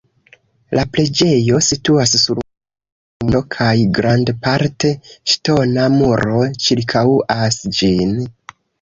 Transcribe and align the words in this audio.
La 0.77 0.85
preĝejo 0.95 1.59
situas 1.65 2.13
sur 2.21 2.39
montopinto 2.47 3.43
kaj 3.59 3.75
grandparte 4.01 4.93
ŝtona 5.13 5.89
muro 6.01 6.45
ĉirkaŭas 6.67 7.65
ĝin. 7.81 8.23